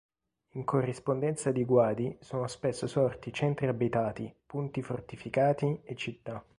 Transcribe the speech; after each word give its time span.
In 0.53 0.63
corrispondenza 0.63 1.51
di 1.51 1.63
guadi 1.63 2.17
sono 2.21 2.47
spesso 2.47 2.87
sorti 2.87 3.31
centri 3.31 3.67
abitati, 3.67 4.35
punti 4.47 4.81
fortificati 4.81 5.79
e 5.83 5.93
città. 5.95 6.43